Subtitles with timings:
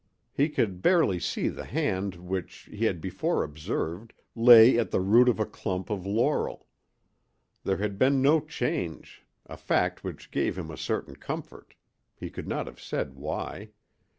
[0.33, 5.29] He could barely see the hand which, he had before observed, lay at the root
[5.29, 6.65] of a clump of laurel.
[7.65, 11.75] There had been no change, a fact which gave him a certain comfort,
[12.15, 13.73] he could not have said why.